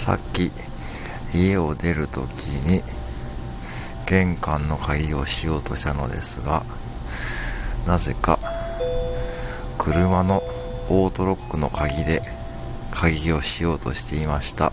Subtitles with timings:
[0.00, 0.50] さっき
[1.34, 2.80] 家を出るときに
[4.06, 6.64] 玄関の鍵をしようとしたのですが
[7.86, 8.38] なぜか
[9.76, 10.42] 車の
[10.88, 12.22] オートロックの鍵で
[12.90, 14.72] 鍵をしようとしていました。